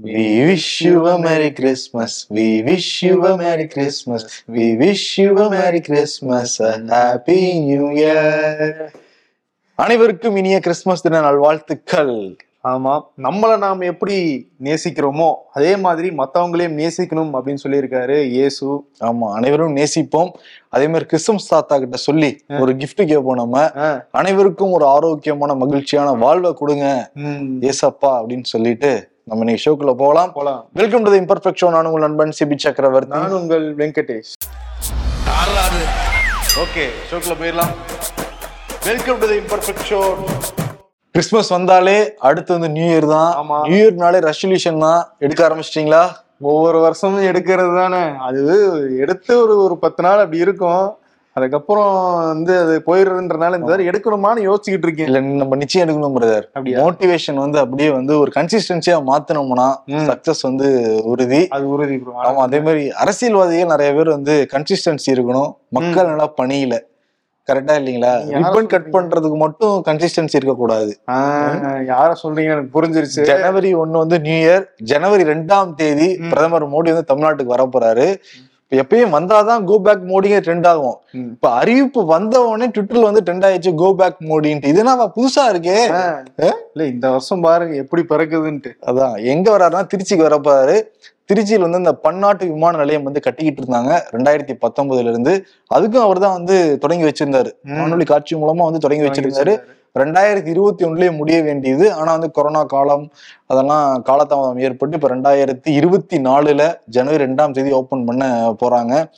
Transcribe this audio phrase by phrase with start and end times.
[0.00, 2.28] We wish you a Merry Christmas.
[2.30, 4.44] We wish you a Merry Christmas.
[4.46, 6.60] We wish you a Merry Christmas.
[6.60, 8.92] A Happy New Year.
[9.78, 12.14] அனைவருக்கும் இனிய Christmas தின நல்வாழ்த்துக்கள்
[12.64, 12.94] ஆமா
[13.26, 14.16] நம்மள நாம எப்படி
[14.68, 18.64] நேசிக்கிறோமோ அதே மாதிரி மத்தவங்களையும் நேசிக்கணும் அப்படின்னு சொல்லியிருக்காரு இயேசு
[19.08, 20.32] ஆமா அனைவரும் நேசிப்போம்
[20.76, 22.30] அதே மாதிரி கிறிஸ்துமஸ் தாத்தா கிட்ட சொல்லி
[22.62, 23.68] ஒரு gift கேட்போம் நம்ம
[24.22, 26.88] அனைவருக்கும் ஒரு ஆரோக்கியமான மகிழ்ச்சியான வாழ்வை கொடுங்க
[27.72, 28.92] ஏசப்பா அப்படின்னு சொல்லிட்டு
[29.28, 30.60] நம்ம இன்னைக்கு ஷோக்குள்ள போகலாம் போலாம்.
[30.80, 33.12] வெல்கம் டு இம்பர்ஃபெக்ட் ஷோ நான் உங்கள் நண்பன் சிபி சக்கரவர்த்தி.
[33.14, 34.30] நான் உங்கள் வெங்கடேஷ்.
[36.62, 37.72] ஓகே ஷோக்குள்ள போயிடலாம்.
[38.86, 39.98] Welcome to imperfect show
[41.14, 41.96] Christmas வந்தாலே
[42.28, 43.30] அடுத்து வந்து நியூ இயர் தான்.
[43.40, 43.58] ஆமா.
[43.70, 45.02] நியூ இயர்னாலே ரெசல்யூஷன் தான்.
[45.26, 46.02] எடுக்க ஆரம்பிச்சிட்டீங்களா?
[46.52, 48.02] ஒவ்வொரு வருஷமும் எடுக்கிறது தானே.
[48.28, 48.42] அது
[49.04, 50.86] எடுத்து ஒரு ஒரு பத்து நாள் அப்படி இருக்கும்.
[51.38, 51.92] அதுக்கப்புறம்
[52.30, 55.08] வந்து அது போயிடுறதுன்றனால இந்த தடவை எடுக்கணுமான்னு யோசிச்சுக்கிட்டு இருக்கேன்.
[55.10, 56.46] இல்ல நம்ம நிச்சயம் எடுக்கணும் பிரதர்?
[56.82, 59.68] மோட்டிவேஷன் வந்து அப்படியே வந்து ஒரு கன்சிஸ்டன்சியா மாத்தினோம்னா.
[60.10, 60.68] சக்சஸ் வந்து
[61.12, 61.42] உறுதி.
[61.58, 61.98] அது உறுதி.
[62.26, 62.42] ஆமா.
[62.48, 65.50] அதே மாதிரி அரசியல்வாதிகள் நிறைய பேர் வந்து கன்சிஸ்டன்சி இருக்கணும்.
[65.78, 66.76] மக்கள் நல்லா பணியில.
[67.48, 68.10] கரெக்டா இல்லைங்களா?
[68.38, 68.88] Ribbon cut?
[68.94, 70.90] பண்றதுக்கு மட்டும் கன்சிஸ்டன்சி இருக்க கூடாது
[71.90, 73.22] யார சொல்றீங்க எனக்கு புரிஞ்சிருச்சு.
[73.30, 74.64] ஜனவரி ஒண்ணு வந்து நியூ இயர்.
[74.90, 76.08] ஜனவரி ரெண்டாம் தேதி.
[76.30, 78.06] பிரதமர் மோடி வந்து தமிழ்நாட்டுக்கு வர போறாரு
[78.76, 80.96] எப்பயும் வந்தாதான் கோ பேக் மோடிங்க ட்ரெண்ட் ஆகும்.
[81.34, 85.76] இப்ப அறிவிப்பு வந்த உடனே ட்விட்டர்ல வந்து ட்ரெண்ட் ஆயிடுச்சு கோ பேக் மோடின்ட்டு இது என்ன புதுசா இருக்கே?
[86.72, 88.72] இல்ல இந்த வருஷம் பாருங்க எப்படி பிறக்குதுன்ட்டு.
[88.90, 90.76] அதான் எங்க வர்றாருன்னா திருச்சிக்கு வரப்போறாரு.
[91.30, 95.32] திருச்சியில் வந்து இந்த பன்னாட்டு விமான நிலையம் வந்து கட்டிக்கிட்டு இருந்தாங்க ரெண்டாயிரத்தி பத்தொன்பதுல இருந்து.
[95.76, 97.50] அதுக்கும் அவர் தான் வந்து தொடங்கி வச்சிருந்தாரு.
[97.78, 99.54] காணொலி காட்சி மூலமா வந்து தொடங்கி வச்சிருந்தாரு.
[99.94, 101.92] ரெண்டாயிரத்தி இருபத்தி ஒண்ணுலயே முடிய வேண்டியது.
[101.92, 103.10] ஆனா வந்து கொரோனா காலம்
[103.46, 109.10] அதெல்லாம் காலதாமதம் ஏற்பட்டு இப்ப ரெண்டாயிரத்தி இருபத்தி நாலுல ஜனவரி ரெண்டாம் தேதி ஓபன் பண்ண போறாங்க.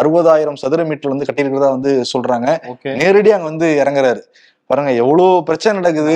[0.00, 2.58] அறுபதாயிரம் சதுர மீட்டர் வந்து கட்டியிருக்கிறதா வந்து சொல்றாங்க.
[2.68, 2.92] ஓகே.
[3.02, 4.22] நேரடியா அங்க வந்து இறங்குறாரு.
[4.66, 6.14] பாருங்க எவ்வளவு பிரச்சனை நடக்குது.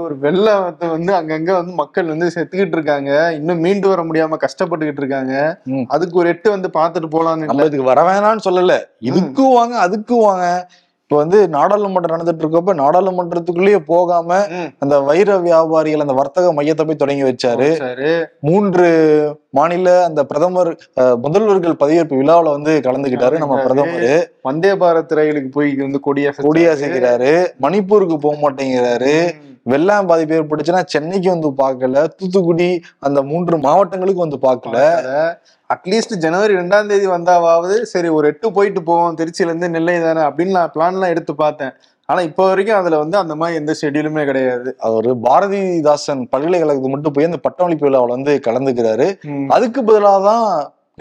[0.00, 3.34] ஒரு வெள்ளத்தை வந்து அங்கங்க வந்து மக்கள் வந்து செத்துக்கிட்டு இருக்காங்க.
[3.34, 5.60] இன்னும் மீண்டு வர முடியாம கஷ்டப்பட்டுக்கிட்டு இருக்காங்க.
[5.88, 8.76] அதுக்கு ஒரு எட்டு வந்து பாத்துட்டு போலான்னு வர வேணாம்னு சொல்லல.
[9.00, 10.68] இதுக்கும் வாங்க அதுக்கும் வாங்க.
[11.06, 14.38] இப்ப வந்து நாடாளுமன்றம் நடந்துட்டு இருக்கப்ப நாடாளுமன்றத்துக்குள்ளேயே போகாம.
[14.82, 17.68] அந்த வைர வியாபாரிகள் அந்த வர்த்தக மையத்தை போய் தொடங்கி வச்சாரு.
[17.82, 18.08] சரி.
[18.40, 18.88] மூன்று
[19.58, 20.70] மாநில அந்த பிரதமர்
[21.24, 24.08] முதல்வர்கள் பதவியேற்பு விழாவுல வந்து கலந்துகிட்டாரு நம்ம பிரதமர்.
[24.48, 27.30] வந்தே பாரத் ரயிலுக்கு போய் வந்து கொடியா கொடியா சேர்க்கிறாரு
[27.66, 29.14] மணிப்பூருக்கு போக மாட்டேங்கிறாரு.
[29.72, 32.68] வெள்ளம் பாதிப்பு ஏற்பட்டுச்சுன்னா சென்னைக்கு வந்து பார்க்கல தூத்துக்குடி
[33.06, 34.76] அந்த மூன்று மாவட்டங்களுக்கு வந்து பார்க்கல.
[35.70, 40.56] அட்லீஸ்ட் ஜனவரி ரெண்டாம் தேதி வந்தாவாவது சரி ஒரு எட்டு போயிட்டு போவோம் திருச்சியில இருந்து நெல்லை தானே அப்படின்னு
[40.58, 41.74] நான் பிளான் எல்லாம் எடுத்து பார்த்தேன்.
[42.08, 44.70] ஆனா இப்போ வரைக்கும் அதுல வந்து அந்த மாதிரி எந்த ஷெட்யூலுமே கிடையாது.
[44.88, 49.08] அவர் பாரதிதாசன் பல்கலைக்கழகத்துக்கு மட்டும் போய் அந்த பட்டமளிப்பு விழாவில் வந்து கலந்துக்கிறாரு.
[49.56, 50.46] அதுக்கு பதிலாக தான்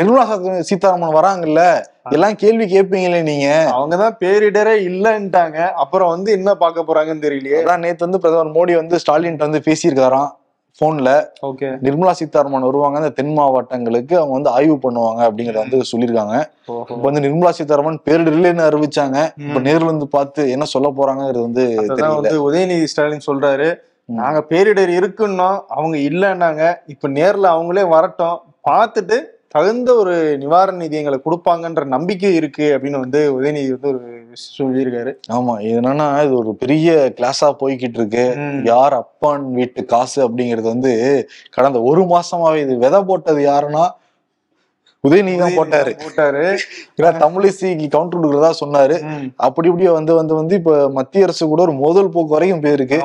[0.04, 1.86] நிர்மலா சீதா- சீதாராமன் வராங்கல்ல?
[2.10, 3.72] எல்லாம் கேள்வி கேட்பீங்களே நீங்க?
[3.74, 5.70] அவங்கதான் பேரிடரே இல்லைன்ட்டாங்க.
[5.70, 7.64] அப்புறம் வந்து என்ன பார்க்க போறாங்கன்னு தெரியலையே.
[7.64, 10.30] அதான் நேத்து வந்து பிரதமர் மோடி வந்து ஸ்டாலின் வந்து பேசியிருக்காராம்
[10.86, 11.28] போன்ல.
[11.42, 11.78] ஓகே.
[11.84, 16.44] நிர்மலா சீதாராமன் வருவாங்க அந்த தென் மாவட்டங்களுக்கு அவங்க வந்து ஆய்வு பண்ணுவாங்க அப்படிங்கறத வந்து சொல்லியிருக்காங்க.
[16.68, 19.30] இப்ப வந்து நிர்மலா சீதாராமன் பேரிடர்லன்னு அறிவிச்சாங்க.
[19.38, 21.76] இப்ப நேர்ல வந்து பார்த்து என்ன சொல்ல போறாங்கிறது வந்து
[22.16, 23.76] வந்து உதயநிதி ஸ்டாலின் சொல்றாரு.
[24.06, 26.76] நாங்க பேரிடர் இருக்குன்னா அவங்க இல்லைன்னாங்க.
[26.88, 28.40] இப்ப நேர்ல அவங்களே வரட்டும்.
[28.70, 34.02] பார்த்துட்டு தகுந்த ஒரு நிவாரண நிதி எங்களுக்கு கொடுப்பாங்கன்ற நம்பிக்கை இருக்கு அப்படின்னு வந்து உதயநிதி வந்து ஒரு
[34.48, 38.24] சொல்லியிருக்காரு ஆமா இது என்னன்னா இது ஒரு பெரிய கிளாஸா போய்கிட்டு இருக்கு.
[38.68, 40.92] யார் அப்பான் வீட்டு காசு அப்படிங்கிறது வந்து
[41.50, 43.86] கடந்த ஒரு மாசமாவே இது விதை போட்டது யாருன்னா
[45.08, 45.92] உதயநிதி தான் போட்டாரு.
[46.04, 46.44] போட்டாரு.
[46.98, 48.98] ஏன்னா தமிழிசைக்கு கவுண்டர் கொடுக்கறதா சொன்னாரு.
[49.48, 53.00] அப்படி இப்படியே வந்து வந்து வந்து இப்ப மத்திய அரசு கூட ஒரு மோதல் போக்கு வரைக்கும் போயிருக்கு.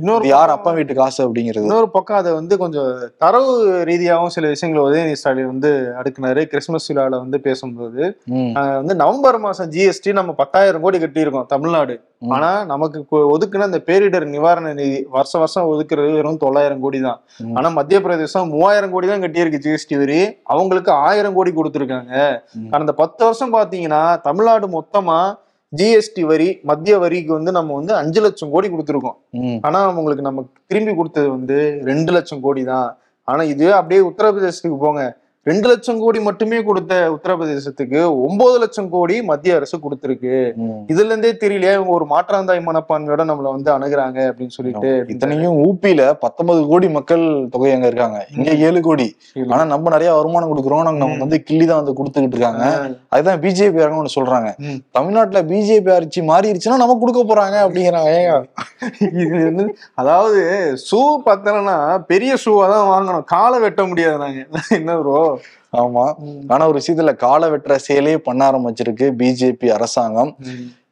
[0.00, 1.66] இன்னொரு யார் அப்பா வீட்டு காசு அப்படிங்கிறது.
[1.66, 2.90] இன்னொரு பக்கம் அதை வந்து கொஞ்சம்
[3.24, 3.52] தரவு
[3.90, 6.42] ரீதியாகவும் சில விஷயங்களை உதயநிதி ஸ்டாலின் வந்து அடுக்குனாரு.
[6.52, 8.02] கிறிஸ்துமஸ் விழாவில் வந்து பேசும்போது
[8.80, 11.96] வந்து நவம்பர் மாசம் ஜிஎஸ்டி நம்ம பத்தாயிரம் கோடி கட்டியிருக்கோம் தமிழ்நாடு.
[12.22, 17.18] ஆனா நமக்கு ஒதுக்குன அந்த பேரிடர் நிவாரண நிதி வருஷம் வருஷம் ஒதுக்குறது வெறும் தொள்ளாயிரம் கோடி தான்.
[17.56, 20.20] ஆனா மத்திய பிரதேசம் மூவாயிரம் கோடி தான் கட்டியிருக்கு ஜிஎஸ்டி வரி.
[20.52, 22.14] அவங்களுக்கு ஆயிரம் கோடி கொடுத்துருக்காங்க.
[22.72, 25.18] கடந்த பத்து வருஷம் பாத்தீங்கன்னா தமிழ்நாடு மொத்தமா
[25.72, 29.18] ஜிஎஸ்டி வரி மத்திய வரிக்கு வந்து நம்ம வந்து அஞ்சு லட்சம் கோடி கொடுத்துருக்கோம்.
[29.66, 31.58] ஆனா அவங்களுக்கு நமக்கு திரும்பி கொடுத்தது வந்து
[31.90, 32.90] ரெண்டு லட்சம் கோடி தான்.
[33.30, 35.04] ஆனா இது அப்படியே உத்தரப்பிரதேசத்துக்கு போங்க.
[35.48, 40.34] ரெண்டு லட்சம் கோடி மட்டுமே கொடுத்த உத்தரப்பிரதேசத்துக்கு ஒன்பது லட்சம் கோடி மத்திய அரசு கொடுத்திருக்கு.
[40.92, 41.74] இதுல இருந்தே தெரியலையா?
[41.76, 44.90] இவங்க ஒரு மாற்றாந்தாய் மனப்பான்மையோட நம்மள வந்து அணுகுறாங்க அப்படின்னு சொல்லிட்டு.
[45.14, 48.18] இத்தனைக்கும் ஊப்பியில பத்தொன்பது கோடி மக்கள் தொகை அங்க இருக்காங்க.
[48.36, 49.06] இங்க ஏழு கோடி.
[49.52, 50.84] ஆனா நம்ம நிறைய வருமானம் கொடுக்குறோம்.
[50.88, 52.64] நமக்கு வந்து கிள்ளி தான் வந்து கொடுத்துக்கிட்டு இருக்காங்க.
[53.14, 54.50] அதுதான் பிஜேபி ஒண்ணு சொல்றாங்க.
[54.98, 58.12] தமிழ்நாட்டுல பிஜேபி ஆட்சி மாறிடுச்சுன்னா நம்ம கொடுக்க போறாங்க அப்படிங்கிறாங்க.
[59.24, 59.64] இது
[60.02, 60.42] அதாவது
[60.88, 61.78] ஷூ பார்த்தோம்னா
[62.12, 63.26] பெரிய ஷூவா தான் வாங்கணும்.
[63.36, 64.42] காலை வெட்ட முடியாது நாங்க.
[64.80, 65.22] என்ன ப்ரோ
[65.72, 66.04] ஆமா.
[66.48, 70.36] ஆனா ஒரு விஷயத்துல கால வெட்டுற செயலே பண்ண ஆரம்பிச்சிருக்கு பிஜேபி அரசாங்கம்.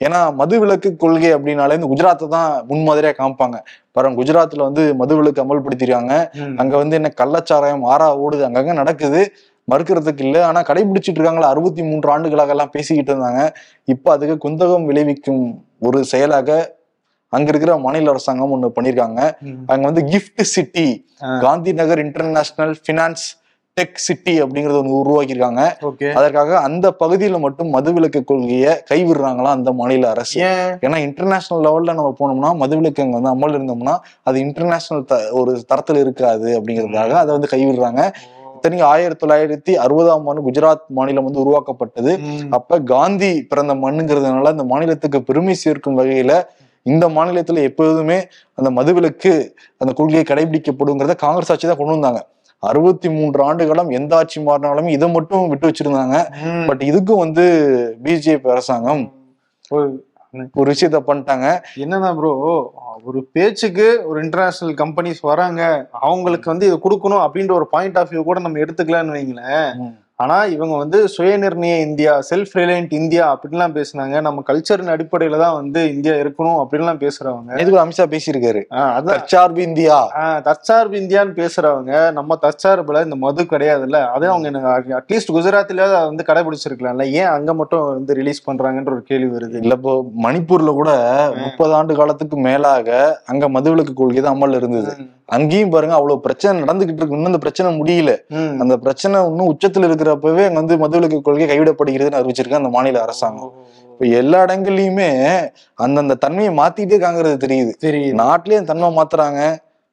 [0.04, 3.58] ஏன்னா மதுவிலக்கு கொள்கை அப்படின்னாலே இந்த குஜராத்தை தான் முன்மாதிரியா காமிப்பாங்க.
[3.92, 6.14] பாருங்க குஜராத்ல வந்து மதுவிலக்கு அமல்படுத்திருக்காங்க.
[6.56, 9.32] அங்க வந்து என்ன கள்ளச்சாராயம் ஆறா ஓடுது அங்கங்க நடக்குது.
[9.70, 10.46] மறுக்கிறதுக்கு இல்ல.
[10.46, 13.50] ஆனா கடைபிடிச்சிட்டு இருக்காங்களா அறுபத்தி மூன்று ஆண்டுகளாக எல்லாம் பேசிக்கிட்டு இருந்தாங்க.
[13.84, 15.44] இப்ப அதுக்கு குந்தகம் விளைவிக்கும்
[15.78, 16.80] ஒரு செயலாக
[17.28, 19.20] அங்க இருக்கிற மாநில அரசாங்கம் ஒண்ணு பண்ணிருக்காங்க.
[19.66, 21.06] அங்க வந்து gift city.
[21.40, 23.24] Gandhi Nagar international finance
[23.78, 25.62] tech city அப்படிங்கறத ஒன்று உருவாக்கியிருக்காங்க.
[26.18, 30.34] அதற்காக அந்த பகுதியில மட்டும் மதுவிலக்கு கொள்கையை கைவிடுறாங்களாம் அந்த மாநில அரசு.
[30.40, 30.70] ஏன்?
[30.84, 36.48] ஏன்னா இன்டர்நேஷனல் லெவல்ல நம்ம போனோம்னா மதுவிலக்கு அங்க வந்து அமல் இருந்தோம்னா அது இன்டர்நேஷனல் ஒரு தரத்துல இருக்காது
[36.58, 38.02] அப்படிங்கிறதுக்காக அதை வந்து கைவிடுறாங்க.
[38.56, 42.12] இத்தனைக்கு ஆயிரத்தி தொள்ளாயிரத்தி அறுபதாம் ஆண்டு குஜராத் மாநிலம் வந்து உருவாக்கப்பட்டது.
[42.50, 46.34] அப்ப காந்தி பிறந்த மண்ணுங்கிறதுனால இந்த மாநிலத்துக்கு பெருமை சேர்க்கும் வகையில
[46.86, 48.20] இந்த மாநிலத்துல எப்போதுமே
[48.54, 49.32] அந்த மதுவிலக்கு
[49.78, 52.22] அந்த கொள்கையை கடைபிடிக்கப்படுங்கிறத காங்கிரஸ் ஆட்சி தான் கொண்டு வந்தாங்க.
[52.58, 56.24] அறுபத்தி மூன்று ஆண்டுகளும் எந்த ஆட்சி மாறினாலும் இதை மட்டும் விட்டு வச்சிருந்தாங்க.
[56.66, 59.12] பட் இதுக்கும் வந்து பிஜேபி அரசாங்கம்
[59.74, 59.98] ஒரு-
[60.54, 61.62] ஒரு விஷயத்த பண்ணிட்டாங்க.
[61.76, 62.72] என்னன்னா ப்ரோ
[63.04, 68.22] ஒரு பேச்சுக்கு ஒரு இன்டர்நேஷனல் கம்பெனிஸ் வராங்க அவங்களுக்கு வந்து இது கொடுக்கணும் அப்படின்ற ஒரு பாயிண்ட் ஆஃப் வியூ
[68.22, 70.02] கூட நம்ம எடுத்துக்கலாம்னு வைங்களேன்.
[70.18, 74.16] ஆனா இவங்க வந்து சுயநிர்ணய இந்தியா செல்ஃப் ரிலையன்ட் இந்தியா அப்படின்லாம் பேசுனாங்க.
[74.26, 77.50] நம்ம கல்ச்சரின் அடிப்படையில தான் வந்து இந்தியா இருக்கணும் அப்படின்லாம் பேசுறவங்க.
[77.62, 78.60] இதுக்கு அமித்ஷா பேசியிருக்காரு?
[79.08, 79.96] தற்சார்பு இந்தியா.
[80.48, 84.00] தற்சார்பு இந்தியான்னு பேசுறவங்க நம்ம தற்சார்புல இந்த மது கிடையாதுல்ல?
[84.16, 84.62] அதே அவங்க
[85.00, 87.06] அட்லீஸ்ட் குஜராத்ல வந்து கடைபிடிச்சிருக்கலாம்ல.
[87.20, 89.58] ஏன் அங்க மட்டும் வந்து ரிலீஸ் பண்றாங்கன்ற ஒரு கேள்வி வருது.
[89.64, 89.94] இல்ல இப்போ
[90.28, 90.90] மணிப்பூர்ல கூட
[91.44, 92.88] முப்பது ஆண்டு காலத்துக்கு மேலாக
[93.32, 94.94] அங்க மதுவிலக்கு கொள்கை தான் அமல் இருந்தது.
[95.28, 97.16] அங்கேயும் பாருங்க அவ்வளவு பிரச்சனை நடந்துகிட்டு இருக்கு.
[97.18, 98.12] இன்னும் அந்த பிரச்சனை முடியல.
[98.62, 103.52] அந்த பிரச்சனை இன்னும் உச்சத்துல இருக்கிறப்பவே அங்க வந்து மதுவிலக்கு கொள்கை கைவிடப்படுகிறதுன்னு அறிவிச்சிருக்கு அந்த மாநில அரசாங்கம்.
[103.92, 105.10] இப்ப எல்லா இடங்கள்லயுமே
[105.84, 107.72] அந்தந்த தன்மையை மாத்திட்டே இருக்காங்கிறது தெரியுது.
[107.84, 109.42] சரி நாட்டிலேயே தன்மை மாத்துறாங்க.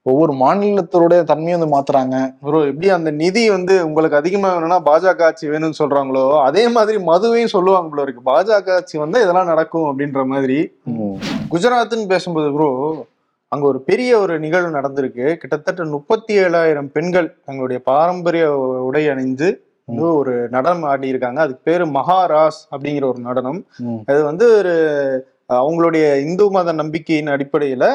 [0.06, 2.16] ஒவ்வொரு மாநிலத்தோட தன்மையும் வந்து மாத்துறாங்க.
[2.46, 7.54] ப்ரோ எப்படி அந்த நிதி வந்து உங்களுக்கு அதிகமா வேணும்னா பாஜக ஆட்சி வேணும்னு சொல்றாங்களோ அதே மாதிரி மதுவையும்
[7.56, 8.24] சொல்லுவாங்க போல இருக்கு.
[8.32, 10.60] பாஜக ஆட்சி வந்தா இதெல்லாம் நடக்கும் அப்படின்ற மாதிரி
[11.54, 12.70] குஜராத்னு பேசும்போது ப்ரோ
[13.52, 15.26] அங்க ஒரு பெரிய ஒரு நிகழ்வு நடந்திருக்கு.
[15.40, 18.46] கிட்டத்தட்ட முப்பத்தி ஏழாயிரம் பெண்கள் தங்களுடைய பாரம்பரிய
[18.90, 19.50] உடை அணிந்து
[20.20, 23.60] ஒரு நடனம் ஆடி இருக்காங்க அதுக்கு பேரு மகாராஸ் அப்படிங்கிற ஒரு நடனம்.
[24.10, 24.74] அது வந்து ஒரு
[25.60, 27.86] அவங்களுடைய இந்து மத நம்பிக்கையின் அடிப்படையில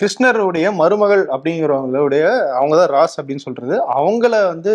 [0.00, 2.22] கிருஷ்ணருடைய மருமகள் அப்படிங்கிறவங்களுடைய
[2.58, 3.74] அவங்க தான் ராஸ் அப்படின்னு சொல்றது.
[3.98, 4.74] அவங்கள வந்து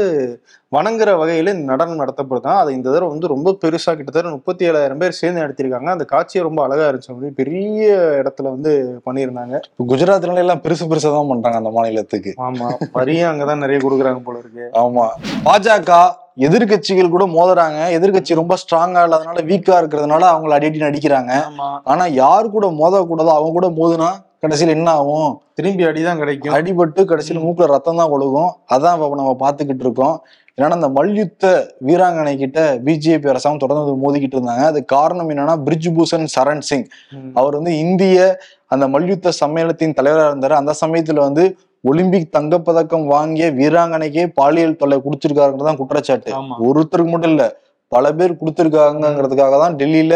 [0.71, 2.59] வணங்குற வகையில இந்த நடனம் நடத்தப்படுதான்.
[2.61, 6.63] அது இந்த தடவை வந்து ரொம்ப பெருசா கிட்டத்தட்ட முப்பத்தி ஏழாயிரம் பேர் சேர்ந்து நடத்திருக்காங்க அந்த காட்சியை ரொம்ப
[6.63, 7.13] அழகா இருந்துச்சு.
[7.13, 7.87] அப்படி பெரிய
[8.21, 8.73] இடத்துல வந்து
[9.05, 9.55] பண்ணியிருந்தாங்க.
[9.71, 12.33] இப்ப குஜராத்னால எல்லாம் பெருசு பெருசா தான் பண்றாங்க அந்த மாநிலத்துக்கு.
[12.47, 12.69] ஆமா
[12.99, 14.67] வரியும் அங்கதான் நிறைய கொடுக்குறாங்க போல இருக்கு.
[14.83, 15.07] ஆமா
[15.47, 16.01] பாஜக
[16.37, 17.91] எதிர்க்கட்சிகள் கூட மோதுறாங்க.
[17.91, 21.31] எதிர்க்கட்சி ரொம்ப ஸ்ட்ராங்கா இல்லாதனால வீக்கா இருக்கிறதுனால அவங்கள அடி அடி நடிக்கிறாங்க.
[21.47, 21.81] ஆமா.
[21.83, 24.09] ஆனா யாரு கூட மோதக்கூடாதோ அவங்க கூட மோதுனா
[24.41, 25.41] கடைசியில என்ன ஆகும்?
[25.53, 26.53] திரும்பி அடிதான் கிடைக்கும்.
[26.53, 28.51] அடிபட்டு கடைசியில மூக்குல ரத்தம் தான் ஒழுகும்.
[28.71, 30.21] அதான் இப்ப நம்ம பாத்துக்கிட்டு இருக்கோம்.
[30.57, 34.65] ஏன்னா அந்த மல்யுத்த வீராங்கனை கிட்ட பிஜேபி அரசாங்கம் தொடர்ந்து மோதிக்கிட்டு இருந்தாங்க.
[34.65, 36.85] அது காரணம் என்னன்னா பிரிஜ் பூஷன் சரண் சிங்.
[37.33, 40.51] அவர் வந்து இந்திய அந்த மல்யுத்த சம்மேளனத்தின் தலைவராக இருந்தாரு.
[40.51, 46.31] அந்த சமயத்துல வந்து ஒலிம்பிக் தங்கப்பதக்கம் வாங்கிய வீராங்கனைக்கே பாலியல் தொல்லை கொடுத்திருக்காருங்கிறது தான் குற்றச்சாட்டு
[46.67, 47.45] ஒருத்தருக்கு மட்டும் இல்ல
[47.91, 50.15] பல பேர் கொடுத்திருக்காங்கிறதுக்காக தான் டெல்லியில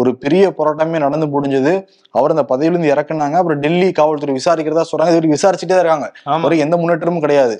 [0.00, 1.72] ஒரு பெரிய போராட்டமே நடந்து முடிஞ்சது.
[2.18, 3.36] அவர் அந்த பதவியிலிருந்து இறக்குனாங்க.
[3.40, 6.08] அப்புறம் டெல்லி காவல்துறை விசாரிக்கிறதா சொல்றாங்க இது விசாரிச்சுட்டே இருக்காங்க.
[6.24, 7.54] வரைக்கும் எந்த முன்னேற்றமும் கிடையாது.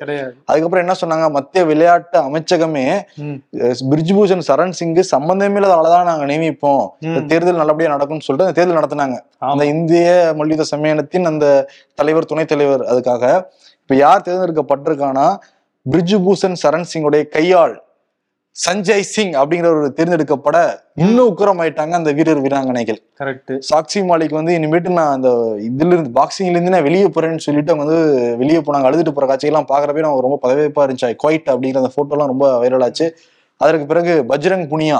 [0.51, 1.27] அதுக்கப்புறம் என்ன சொன்னாங்க?
[1.37, 2.87] மத்திய விளையாட்டு அமைச்சகமே
[3.93, 6.87] பிரிஜ்பூஷன் சரண் சிங் சம்பந்தமே இல்லாத ஆளதான் நாங்க நியமிப்போம்.
[7.31, 9.19] தேர்தல் நல்லபடியா நடக்கும்னு சொல்லிட்டு அந்த தேர்தல் நடத்தினாங்க.
[9.53, 10.09] அந்த இந்திய
[10.41, 11.47] மல்யுத்த சம்மேளனத்தின் அந்த
[12.01, 13.25] தலைவர் துணைத் தலைவர் அதுக்காக.
[13.83, 15.29] இப்ப யார் தேர்ந்தெடுக்கப்பட்டிருக்கானா
[15.87, 17.75] பிரிஜ்பூஷன் சரண் சிங்குடைய கையாள்.
[18.57, 20.57] சஞ்சய் சிங் அப்படிங்கிற ஒரு தேர்ந்தெடுக்கப்பட
[21.03, 22.99] இன்னும் உக்கரமாயிட்டாங்க அந்த வீரர் வீராங்கனைகள்.
[23.21, 25.31] கரெக்ட் சாக்ஷி மாலிக் வந்து இனிமேட்டு நான் அந்த
[25.69, 28.01] இதுல இருந்து பாக்ஸிங்ல இருந்து நான் வெளியே போறேன்னு சொல்லிட்டு அவங்க வந்து
[28.43, 28.89] வெளியே போனாங்க.
[28.91, 31.11] அழுதுட்டு போற காட்சியெல்லாம் பாக்குறப்ப நான் ரொம்ப பதவியப்பா இருந்துச்சு.
[31.25, 33.09] குவைட் அப்படிங்கிற அந்த போட்டோ எல்லாம் ரொம்ப வைரல் ஆச்சு.
[33.61, 34.99] அதற்கு பிறகு பஜ்ரங் புனியா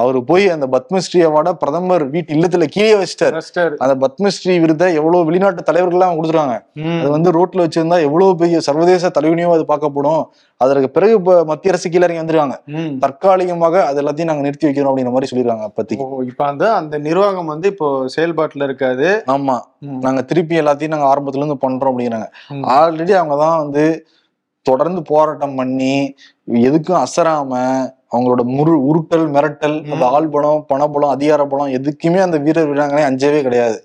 [0.00, 3.36] அவர் போய் அந்த பத்மஸ்ரீ அவார்டை பிரதமர் வீட்டு இல்லத்துல கீழே வச்சிட்டாரு.
[3.80, 6.98] அந்த பத்மஸ்ரீ விருதை எவ்வளவு வெளிநாட்டு தலைவர்கள்லாம் கொடுத்துருக்காங்க ம்.
[6.98, 10.22] அது வந்து ரோட்ல வச்சிருந்தா எவ்வளவு பெரிய சர்வதேச தலைவனியும் அது பார்க்கப்படும்
[10.60, 12.92] அதற்கு பிறகு இப்ப மத்திய அரசு கீழே இறங்கி வந்துருக்காங்க ம்.
[13.00, 17.68] தற்காலிகமாக அது எல்லாத்தையும் நாங்க நிறுத்தி வைக்கிறோம் அப்படிங்கிற மாதிரி சொல்லிருக்காங்க அப்பத்திக்கு இப்ப அந்த அந்த நிர்வாகம் வந்து
[17.72, 19.56] இப்போ செயல்பாட்டுல இருக்காது ஆமா.
[20.02, 22.28] நாங்க திருப்பி எல்லாத்தையும் நாங்க ஆரம்பத்துல இருந்து பண்றோம் அப்படிங்கிறாங்க.
[22.76, 23.84] ஆல்ரெடி அவங்க தான் வந்து
[24.64, 25.94] தொடர்ந்து போராட்டம் பண்ணி
[26.66, 27.52] எதுக்கும் அசராம
[28.12, 33.40] அவங்களோட முரு உருட்டல் மிரட்டல் அந்த ஆள் பலம் பணபலம் அதிகார பலம் எதுக்குமே அந்த வீரர் வீராங்கனை அஞ்சவே
[33.42, 33.78] கிடையாது.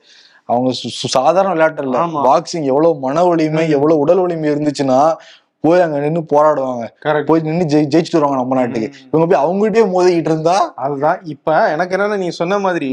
[0.50, 0.69] அவங்க
[1.15, 1.98] சாதாரண விளையாட்டு இல்ல.
[2.27, 5.00] பாக்ஸிங் எவ்வளவு மன வலிமை எவ்வளவு உடல் வலிமை இருந்துச்சுன்னா
[5.63, 6.84] போய் அங்க நின்னு போராடுவாங்க.
[7.30, 8.89] போய் நின்னு ஜெயி ஜெயிச்சுட்டு வருவாங்க நம்ம நாட்டுக்கு.
[9.10, 10.56] இவங்க போய் அவங்ககிட்டயே மோதிக்கிட்டு இருந்தா?
[10.84, 11.20] அதுதான்.
[11.34, 12.92] இப்ப எனக்கு என்னன்னா நீ சொன்ன மாதிரி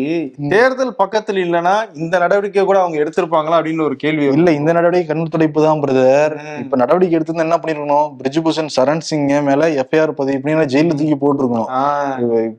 [0.53, 4.27] தேர்தல் பக்கத்துல இல்லைன்னா இந்த நடவடிக்கை கூட அவங்க எடுத்திருப்பாங்களா அப்படின்னு ஒரு கேள்வி.
[4.39, 6.35] இல்ல இந்த நடவடிக்கை கண்ணு துடைப்பு தான் பிரதர்.
[6.65, 8.09] இப்ப நடவடிக்கை எடுத்து என்ன பண்ணிருக்கணும்?
[8.21, 11.71] பிரிஜ்பூஷன் சரண் சிங் மேல எஃப்ஐஆர் பதிவு பண்ணி ஜெயில தூக்கி போட்டிருக்கணும்.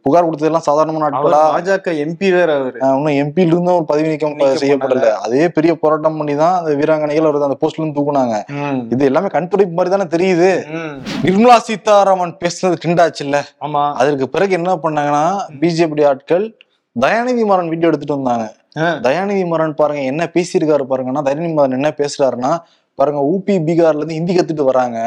[0.05, 2.79] புகார் கொடுத்ததெல்லாம் சாதாரண அவர் நாட்களா பாஜக எம்பி வேற அவரு.
[2.93, 5.11] இன்னும் எம்பில இருந்தும் ஒரு பதவி நீக்கம் செய்யப்படல.
[5.25, 8.35] அதே பெரிய போராட்டம் பண்ணி தான் அந்த வீராங்கனைகள் அவர் அந்த போஸ்ட்ல இருந்து தூக்குனாங்க.
[8.95, 10.51] இது எல்லாமே கண் துடைப்பு மாதிரி தானே தெரியுது.
[11.27, 13.83] நிர்மலா சீதாராமன் பேசுனது ட்ரெண்டாச்சுல்ல ஆமா.
[14.01, 15.25] அதற்கு பிறகு என்ன பண்ணாங்கன்னா
[15.61, 16.47] பிஜேபி ஆட்கள்
[16.95, 18.45] தயாநிதி மாறன் வீடியோ எடுத்துட்டு வந்தாங்க.
[19.05, 22.51] தயாநிதி மாறன் பாருங்க என்ன பேசியிருக்காரு பாருங்கன்னா தயாநிதி மாறன் என்ன பேசுறாருன்னா
[22.99, 24.97] பாருங்க ஊபி பீகார்ல இருந்து ஹிந்தி கத்துட்டு வராங்க.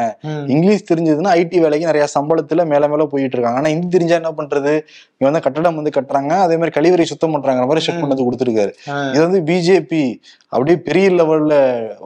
[0.54, 3.60] இங்கிலீஷ் தெரிஞ்சதுன்னா ஐடி வேலைக்கு நிறைய சம்பளத்துல மேல மேல போயிட்டு இருக்காங்க.
[3.62, 4.72] ஆனா ஹிந்தி தெரிஞ்சா என்ன பண்றது?
[5.14, 6.32] இங்க வந்து கட்டடம் வந்து கட்டுறாங்க.
[6.46, 7.64] அதே மாதிரி கழிவறை சுத்தம் பண்றாங்க.
[7.70, 8.72] மாதிரி செக் பண்ணது கொடுத்துருக்காரு.
[9.14, 10.04] இது வந்து பிஜேபி
[10.52, 11.54] அப்படியே பெரிய லெவல்ல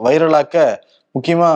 [0.07, 0.65] வைரலாக்க
[1.15, 1.51] முக்கியமா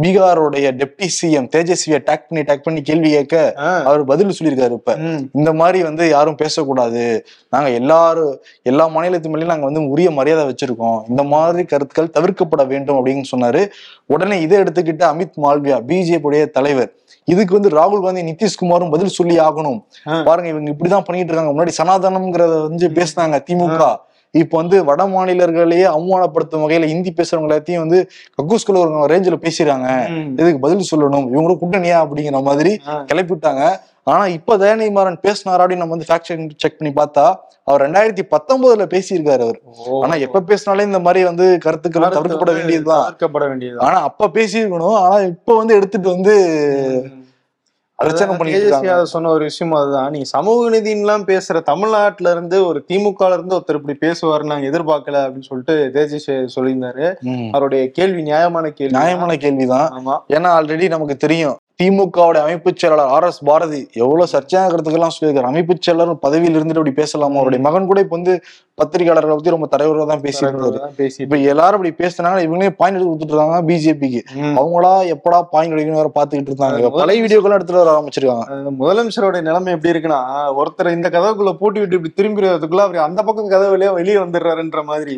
[0.00, 3.52] பீகாரோடைய டெப்டி சிஎம் தேஜஸ்வி அட்டாக் பண்ணி அட்டாக் பண்ணி கேள்வி கேட்க.
[3.84, 4.94] அவர் பதில் சொல்லியிருக்காரு இப்ப.
[5.32, 7.26] இந்த மாதிரி வந்து யாரும் பேசக்கூடாது.
[7.50, 11.00] நாங்க எல்லாரும் எல்லா மாநிலத்து மேலேயும் நாங்க வந்து உரிய மரியாதை வச்சிருக்கோம்.
[11.08, 13.62] இந்த மாதிரி கருத்துக்கள் தவிர்க்கப்பட வேண்டும் அப்படின்னு சொன்னாரு.
[14.06, 16.92] உடனே இதை எடுத்துக்கிட்டு அமித் மால்வியா பிஜேபியுடைய தலைவர்.
[17.24, 19.80] இதுக்கு வந்து ராகுல் காந்தி நிதிஷ்குமாரும் பதில் சொல்லி ஆகணும்.
[20.24, 21.52] பாருங்க இவங்க இப்படிதான் பண்ணிட்டு இருக்காங்க.
[21.56, 23.84] முன்னாடி சனாதனம்ங்கிறத வந்து பேசினாங்க திமுக.
[24.30, 28.08] இப்ப வந்து வட மாநிலர்களையே அவமானப்படுத்தும் வகையில ஹிந்தி பேசுறவங்க எல்லாத்தையும் வந்து
[28.38, 29.88] கக்கூஸ்குள்ள ஒரு ரேஞ்சில பேசுறாங்க.
[30.32, 31.28] இதுக்கு பதில் சொல்லணும்?
[31.30, 32.78] இவங்க கூட்டணியா அப்படிங்கிற மாதிரி.
[32.86, 33.76] கிளப்பிட்டாங்க.
[34.02, 38.84] ஆனா இப்ப தயாநிதி மாறன் பேசினாரா அப்படின்னு நம்ம வந்து ஃபேக்ட் செக் பண்ணி பார்த்தா அவர் ரெண்டாயிரத்தி பத்தொன்பதுல
[38.94, 39.58] பேசியிருக்காரு அவர்.
[40.02, 43.78] ஆனா எப்ப பேசினாலே இந்த மாதிரி வந்து கருத்துக்கள் தவிர்க்கப்பட வேண்டியதுதான்.
[43.78, 44.96] ஆனா அப்ப பேசியிருக்கணும்.
[45.04, 46.34] ஆனா இப்ப வந்து எடுத்துட்டு வந்து
[47.98, 50.10] பிரச்சனை பண்ணிட்டு சொன்ன ஒரு விஷயம் அதுதான்.
[50.10, 55.42] நீங்க சமூக நீதின்லாம் பேசுற தமிழ்நாட்டுல இருந்து ஒரு திமுக இருந்து ஒருத்தர் இப்படி பேசுவாரு நாங்க எதிர்பார்க்கல அப்படின்னு
[55.42, 57.14] சொல்லிட்டு தேஜஸ்வி சொல்லியிருந்தாரு.
[57.50, 59.90] அவருடைய கேள்வி நியாயமான கேள்வி நியாயமான கேள்விதான்.
[59.90, 60.32] ஆமா.
[60.32, 61.56] ஏன்னா ஆல்ரெடி நமக்கு தெரியும்.
[61.80, 65.50] திமுகவுடைய அமைப்பு செயலாளர் ஆர் எஸ் பாரதி எவ்வளவு சர்ச்சையான கருத்துக்கெல்லாம் சொல்லியிருக்காரு.
[65.50, 67.36] அமைப்பு செயலாளர் பதவியில் இருந்துட்டு அப்படி பேசலாமா?
[67.40, 68.32] அவருடைய மகன் கூட இப்ப வந்து
[68.80, 70.78] பத்திரிகையாளர்களை பத்தி ரொம்ப தலைவராக தான் பேசியிருந்தாரு
[71.24, 74.22] இப்ப எல்லாரும் அப்படி பேசினாங்க இவங்களே பாயிண்ட் எடுத்து கொடுத்துட்டு இருக்காங்க பிஜேபிக்கு.
[74.60, 78.46] அவங்களா எப்படா பாயிண்ட் கிடைக்கணும் வேற பாத்துக்கிட்டு இருந்தாங்க பழைய வீடியோக்கெல்லாம் எடுத்துட்டு வர ஆரம்பிச்சிருக்காங்க.
[78.80, 80.20] முதலமைச்சரோட நிலைமை எப்படி இருக்குன்னா
[80.62, 85.16] ஒருத்தர் இந்த கதவுக்குள்ள பூட்டி விட்டு இப்படி திரும்பிடுறதுக்குள்ள அவர் அந்த பக்கம் கதவு வழியா வெளியே வந்துடுறாருன்ற மாதிரி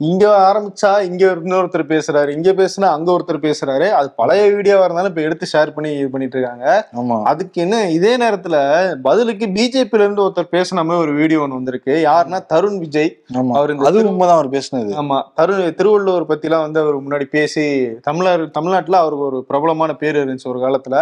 [0.00, 3.86] இங்க ஆரம்பிச்சா இங்க இன்னொருத்தர் பேசுறாரு இங்க பேசுனா அங்க ஒருத்தர் பேசுறாரு.
[3.90, 6.66] அது பழைய வீடியோவா இருந்தாலும் இப்ப எடுத்து ஷேர் பண்ணி இது பண்ணிட்டு இருக்காங்க.
[6.96, 7.16] ஆமா.
[7.22, 8.56] அதுக்கு என்ன இதே நேரத்துல
[9.02, 11.92] பதிலுக்கு பிஜேபில இருந்து ஒருத்தர் பேசின மாதிரி ஒரு வீடியோ ஒன்று வந்திருக்கு.
[12.04, 13.10] யாருன்னா தருண் விஜய்.
[13.52, 14.92] அவர் அது உண்மைதான் அவர் பேசுனது.
[15.02, 15.18] ஆமா.
[15.34, 17.64] தருண் திருவள்ளுவர் பத்திலாம் வந்து அவர் முன்னாடி பேசி
[18.00, 20.96] தமிழர் தமிழ்நாட்டுல அவருக்கு ஒரு பிரபலமான பேர் இருந்துச்சு ஒரு காலத்துல.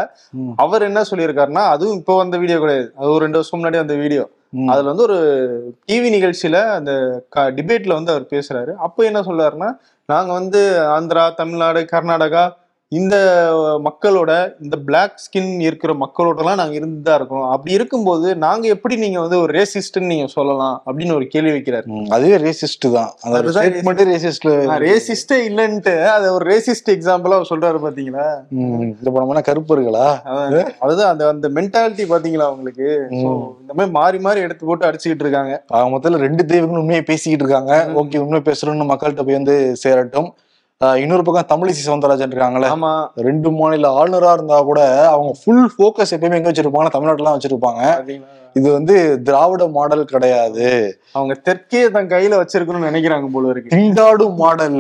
[0.57, 2.93] அவர் என்ன சொல்லியிருக்காருன்னா அதுவும் இப்போ வந்த வீடியோ கிடையாது.
[2.97, 4.25] அது ஒரு ரெண்டு வருஷம் முன்னாடி வந்த வீடியோ.
[4.65, 5.19] அதுல வந்து ஒரு
[5.89, 6.93] டிவி நிகழ்ச்சியில அந்த
[7.57, 8.73] டிபேட்ல வந்து அவர் பேசுறாரு.
[8.77, 9.71] அப்போ என்ன சொல்றாருன்னா
[10.09, 12.45] நாங்க வந்து ஆந்திரா தமிழ்நாடு கர்நாடகா
[12.93, 13.16] இந்த
[13.87, 14.33] மக்களோட
[14.64, 19.52] இந்த பிளாக் ஸ்கின் இருக்கிற மக்களோடலாம் நாங்க இருந்துதான் இருக்கோம் அப்படி இருக்கும்போது நாங்க எப்படி நீங்க வந்து ஒரு
[19.59, 21.87] ரேசிஸ்ட்னு நீங்க சொல்லலாம் அப்படின்னு ஒரு கேள்வி வைக்கிறாரு.
[22.16, 23.11] அதுவே ரேசிஸ்ட் தான்.
[23.57, 24.47] ஸ்டேட்மெண்ட் ரேசிஸ்ட்
[24.87, 28.28] ரேசிஸ்டே இல்லைன்ட்டு அது ஒரு ரேசிஸ்ட் எக்ஸாம்பிளா அவர் சொல்றாரு பாத்தீங்களா?
[29.00, 30.07] இந்த படம்னா கருப்பர்களா
[30.85, 32.88] அதுதான் அந்த அந்த மென்டாலிட்டி பாத்தீங்களா உங்களுக்கு
[33.21, 33.28] So,
[33.62, 35.55] இந்த மாதிரி மாறி மாறி எடுத்து போட்டு அடிச்சுக்கிட்டு இருக்காங்க.
[35.76, 37.75] ஆக மொத்தத்துல ரெண்டு தெய்வங்களும் உண்மையை பேசிக்கிட்டு இருக்காங்க.
[38.02, 40.31] ஓகே உண்மை பேசுறோம்னு மக்கள்கிட்ட போய் வந்து சேரட்டும்.
[40.80, 42.90] இன்னொரு பக்கம் தமிழிசை சவுந்தரராஜன் இருக்காங்களே ஆமா.
[43.21, 46.90] ரெண்டு மாநில ஆளுநரா இருந்தா கூட அவங்க ஃபுல் ஃபோக்கஸ் எப்பயுமே எங்க வச்சிருப்பாங்க?
[46.90, 47.83] தமிழ்நாட்டுல வச்சிருப்பாங்க.
[48.57, 48.95] இது வந்து
[49.27, 50.67] திராவிட மாடல் கிடையாது
[51.15, 54.79] அவங்க தெற்கே தன் கையில வச்சிருக்கணும்னு நினைக்கிறாங்க போல இருக்கு திண்டாடு மாடல்.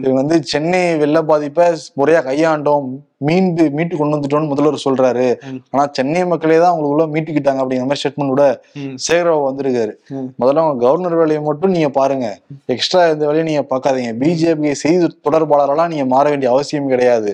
[0.00, 1.66] இவங்க வந்து சென்னை வெள்ள பாதிப்பை
[1.98, 2.86] முறையா கையாண்டோம்
[3.26, 5.26] மீண்டு மீட்டு கொண்டு வந்துட்டோம்னு முதல்வர் சொல்றாரு.
[5.72, 8.44] ஆனா சென்னை மக்களே தான் அவங்களுக்குள்ள மீட்டுக்கிட்டாங்க அப்படிங்கிற மாதிரி ஸ்டேட்மெண்ட் கூட
[8.80, 8.94] ம்.
[9.04, 9.92] சேகரபாபு வந்திருக்காரு.
[10.40, 12.28] முதல்ல அவங்க கவர்னர் வேலையை மட்டும் நீங்க பாருங்க
[12.68, 17.32] எக்ஸ்ட்ரா இந்த வேலையை நீங்க பார்க்காதீங்க பிஜேபி செய்தி தொடர்பாளரெல்லாம் நீங்க மாற வேண்டிய அவசியம் கிடையாது.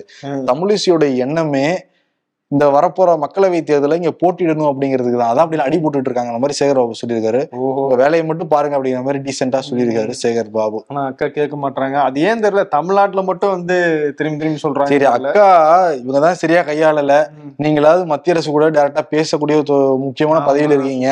[0.49, 1.67] தமிழிசையோட எண்ணமே
[2.51, 5.31] இந்த வரப்போற மக்களவை தேர்தலை இங்க போட்டியிடணும் அப்படிங்கிறதுக்கு தான்.
[5.31, 7.41] அதான் அப்படி அடி போட்டுட்டு இருக்காங்க அந்த மாதிரி சேகர் பாபு சொல்லியிருக்காரு.
[8.01, 10.77] வேலையை மட்டும் பாருங்க அப்படிங்கிற மாதிரி டீசெண்டா சொல்லியிருக்காரு சேகர் பாபு.
[10.91, 12.61] ஆனா அக்கா கேட்க மாட்டாங்க அது ஏன் தெரியல?
[12.75, 13.75] தமிழ்நாட்டுல மட்டும் வந்து
[14.19, 15.45] திரும்பி திரும்பி சொல்றாங்க சரி அக்கா
[15.99, 17.17] இவங்க தான் சரியா கையாளல.
[17.65, 19.57] நீங்களாவது மத்திய அரசு கூட டைரக்டா பேசக்கூடிய
[20.07, 20.39] முக்கியமான.
[20.49, 21.11] பதவியில இருக்கீங்க.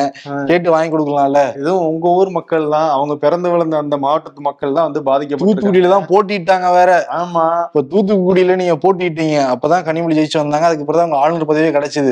[0.50, 1.44] கேட்டு வாங்கி கொடுக்கலாம்ல.
[1.60, 5.94] இதுவும் உங்க ஊர் மக்கள் தான் அவங்க பிறந்து வளர்ந்த அந்த மாவட்டத்து மக்கள் தான் வந்து பாதிக்கப்பட்டு தூத்துக்குடியில
[5.94, 6.90] தான் போட்டிட்டாங்க வேற.
[7.20, 7.46] ஆமா.
[7.70, 9.38] இப்ப தூத்துக்குடியில நீங்க போட்டிட்டீங்க.
[9.54, 10.68] அப்பதான் கனிமொழி ஜெயிச்சு வந்தாங்க.
[10.72, 12.10] அதுக்கு பிறகு அவங்க ஆளுநர் பதவியே கிடைச்சது.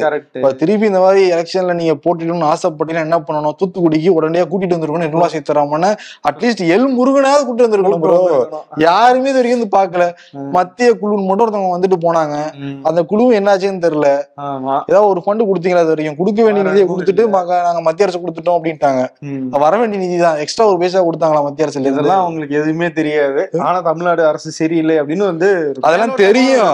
[0.63, 3.57] திருப்பி இந்த மாதிரி எலெக்ஷன்ல நீங்க போட்டிடணும்னு ஆசைப்பட்டீங்கன்னா என்ன பண்ணணும்?
[3.61, 5.89] தூத்துக்குடிக்கு உடனடியா கூட்டிட்டு வந்திருக்கணும் Nirmala Sitharaman.
[6.31, 8.19] At least L முருகனாவது கூட்டிட்டு வந்திருக்கணும் ப்ரோ
[8.87, 10.05] யாருமே இது வரைக்கும் பாக்கல
[10.57, 12.37] மத்திய குழு மட்டும் ஒருத்தவங்க வந்துட்டு போனாங்க.
[12.89, 14.09] அந்த குழு என்னாச்சுன்னு தெரியல.
[14.91, 16.19] ஏதாவது ஒரு ஃபண்டு கொடுத்தீங்களா இது வரைக்கும்?
[16.21, 17.25] கொடுக்க வேண்டிய நிதியை கொடுத்துட்டு
[17.69, 19.03] நாங்க மத்திய அரசு கொடுத்துட்டோம் அப்படின்ட்டாங்க.
[19.65, 20.39] வர வேண்டிய நிதி தான்.
[20.45, 21.93] எக்ஸ்ட்ரா ஒரு பைசா கொடுத்தாங்களா மத்திய இருந்து?
[21.95, 23.43] இதெல்லாம் அவங்களுக்கு எதுவுமே தெரியாது.
[23.67, 25.49] ஆனா தமிழ்நாடு அரசு சரியில்லை அப்படின்னு வந்து
[25.89, 26.73] அதெல்லாம் தெரியும்.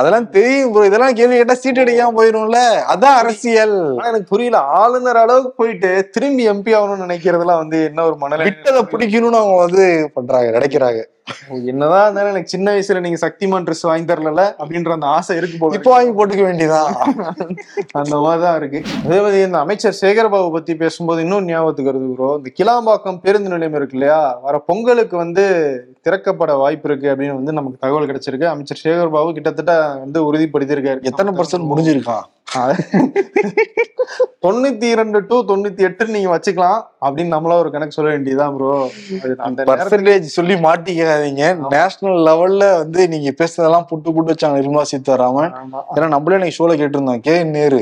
[0.00, 0.82] அதெல்லாம் தெரியும் bro.
[0.90, 2.60] இதெல்லாம் கேள்வி கேட்டா சீட் அடிக்காம போயிரும்ல?
[2.94, 3.76] அதான் அரசியல்.
[3.96, 4.58] எனக்கு புரியல.
[4.58, 10.10] ஆளுநர் அளவுக்கு போயிட்டு திரும்பி எம்பி ஆகணும்னு நினைக்கிறதுலாம் வந்து என்ன ஒரு மனநிலை விட்டதை பிடிக்கணும்னு அவங்க வந்து
[10.14, 11.02] பண்றாங்க நினைக்கிறாங்க.
[11.66, 15.74] என்னதான் இருந்தாலும் எனக்கு சின்ன வயசுல நீங்க சக்திமான் ட்ரெஸ் வாங்கி தரல அப்படின்ற அந்த ஆசை இருக்கு போல
[15.74, 16.88] இப்போ வாங்கி போட்டுக்க வேண்டியதான்
[18.00, 18.80] அந்த மாதிரிதான் இருக்கு.
[19.04, 23.74] அதே மாதிரி இந்த அமைச்சர் சேகர்பாபு பத்தி பேசும்போது இன்னும் ஞாபகத்துக்கு வருது ப்ரோ இந்த கிளாம்பாக்கம் பேருந்து நிலையம்
[23.74, 24.38] இருக்கு இல்லையா?
[24.42, 25.44] வர பொங்கலுக்கு வந்து
[26.08, 28.44] திறக்கப்பட வாய்ப்பு இருக்கு அப்படின்னு வந்து நமக்கு தகவல் கிடைச்சிருக்கு.
[28.44, 31.02] அமைச்சர் சேகர்பாபு கிட்டத்தட்ட வந்து உறுதிப்படுத்தியிருக்காரு.
[31.02, 32.28] எத்தனை பர்சன்ட் 모르지를가
[34.44, 38.70] தொண்ணூத்தி இரண்டு டு தொண்ணூத்தி எட்டு நீங்க வச்சுக்கலாம் அப்படின்னு நம்மளா ஒரு கணக்கு சொல்ல வேண்டியதுதான் ப்ரோ
[39.46, 41.44] அந்த பர்சன்டேஜ் சொல்லி மாட்டிக்காதீங்க.
[41.74, 45.52] நேஷனல் லெவல்ல வந்து நீங்க பேசுனதெல்லாம் புட்டு புட்டு வச்சாங்க நிர்மலா சீதாராமன்.
[45.96, 47.80] ஏன்னா நம்மளே எனக்கு ஷோல கேட்டிருந்தோம் கே நேரு.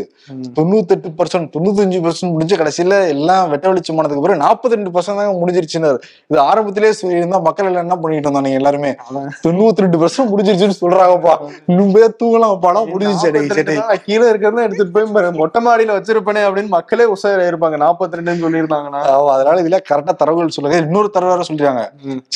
[0.59, 5.91] தொண்ணூத்தெட்டு பர்சன்ட் தொண்ணூத்தஞ்சு பர்சன்ட் முடிஞ்சு கடைசியில எல்லாம் வெட்ட வெளிச்சமானதுக்கு பிறகு நாற்பத்தி ரெண்டு பர்சன்ட் தாங்க முடிஞ்சிருச்சுன்னு
[6.31, 8.93] இது ஆரம்பத்திலே சொல்லியிருந்தா மக்கள் எல்லாம் என்ன பண்ணிட்டு இருந்தாங்க நீங்க எல்லாருமே.
[9.47, 11.35] தொண்ணூத்தி ரெண்டு பர்சன்ட் முடிஞ்சிருச்சுன்னு சொல்றாங்கப்பா.
[11.73, 13.77] இன்னும் பேர் தூங்கலாம் படம் முடிஞ்சிச்சு அடே, சரி.
[14.61, 19.03] 42 தான் எடுத்துட்டு போய் மொட்டை மாடியில வச்சிருப்பேனே அப்படின்னு மக்களே உசார இருப்பாங்க நாற்பத்தி ரெண்டுன்னு சொல்லியிருந்தாங்கன்னா
[19.35, 20.79] அதனால இதுல கரெக்டா தரவுகள் சொல்லுங்க.
[20.87, 21.83] இன்னொரு தரவு வேற சொல்றாங்க.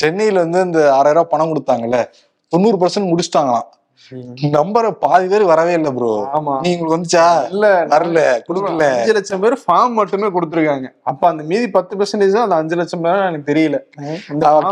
[0.01, 2.01] சென்னையில வந்து இந்த ஆறாயிரம் ரூபாய் பணம் கொடுத்தாங்கல்ல.
[2.53, 3.69] தொண்ணூறு பர்சன்ட் முடிச்சிட்டாங்களாம்.
[4.55, 6.55] நம்பர் பாதி பேர் வரவே இல்லை ப்ரோ ஆமா.
[6.63, 7.23] நீ உங்களுக்கு வந்துச்சா?
[7.53, 8.87] இல்ல வரல கொடுக்கல.
[8.97, 10.87] அஞ்சு லட்சம் பேர் ஃபார்ம் மட்டுமே கொடுத்துருக்காங்க.
[11.11, 13.77] அப்ப அந்த மீதி பத்து பெர்சன்டேஜ் அந்த அஞ்சு லட்சம் பேர் எனக்கு தெரியல.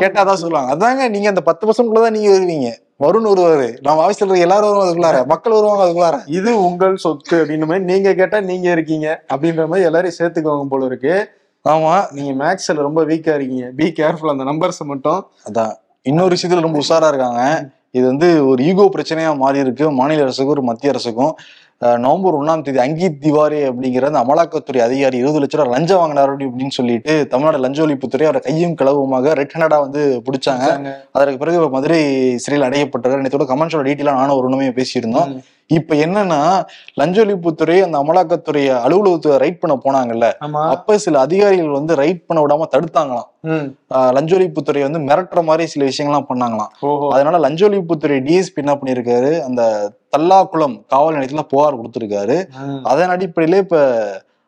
[0.04, 0.70] கேட்டாதான் சொல்லுவாங்க.
[0.76, 2.70] அதாங்க நீங்க அந்த பத்து பர்சன்ட் தான் நீங்க வருவீங்க.
[3.04, 5.26] வருண் வருவாரு நம்ம ஆஃபீஸ்ல எல்லாரும் வருவாங்க அதுக்குள்ளார.
[5.26, 6.30] மக்கள் வருவாங்க அதுக்குள்ளார.
[6.30, 11.30] இது உங்கள் சொத்து அப்படின்னு மாதிரி நீங்க கேட்டா நீங்க இருக்கீங்க அப்படின்ற மாதிரி எல்லாரையும் சேர்த்துக்குவாங்க போல இருக்கு.
[11.70, 12.12] ஆமா.
[12.12, 13.70] நீங்க மேக்ஸ்ல ரொம்ப வீக்கா இருக்கீங்க.
[13.76, 15.28] பி கேர்ஃபுல் அந்த நம்பர்ஸ் மட்டும்.
[15.52, 15.76] அதான்.
[16.02, 17.70] இன்னொரு விஷயத்துல ரொம்ப உஷாரா இருக்காங்க.
[17.92, 19.92] இது வந்து ஒரு ஈகோ பிரச்சனையா மாறி இருக்கு.
[19.92, 21.36] மாநில அரசுக்கும் ஒரு மத்திய அரசுக்கும்.
[21.84, 26.50] நவம்பர் ஒண்ணாம் தேதி அங்கீத் திவாரி அப்படிங்கிற அந்த அமலாக்கத்துறை அதிகாரி இருபது லட்ச ரூபா லஞ்சம் வாங்கினார் அப்படி
[26.50, 30.68] அப்படின்னு சொல்லிட்டு தமிழ்நாடு லஞ்ச ஒழிப்புத்துறை அவரை கையும் களவுமாக ரெட் ஹேண்டடா வந்து பிடிச்சாங்க.
[31.12, 32.02] அதற்கு பிறகு மதுரை
[32.38, 35.32] சிறையில் அடையப்பட்டார் நேற்றோட கமெண்ட்ஸோட டீட்டெயிலாக நானும் ஒரு பேசியிருந்தோம்.
[35.68, 40.32] இப்ப என்னன்னா லஞ்ச ஒழிப்புத்துறை அந்த அமலாக்கத்துறை அலுவலகத்தை ரைட் பண்ண போனாங்கல்ல
[40.70, 43.30] அப்ப சில அதிகாரிகள் வந்து ரைட் பண்ண விடாம தடுத்தாங்களாம்.
[43.42, 43.76] ம்.
[43.94, 46.72] ஆஹ் லஞ்ச ஒழிப்புத்துறை வந்து மிரட்டுற மாதிரி சில விஷயங்கள்லாம் பண்ணாங்களாம்.
[47.10, 52.46] அதனால லஞ்ச ஒழிப்புத்துறை டிஎஸ்பி என்ன பண்ணிருக்காரு அந்த தல்லாக்குளம் காவல் நிலையத்துல புகார் கொடுத்திருக்காரு.
[52.84, 53.78] அதன் அடிப்படையில இப்ப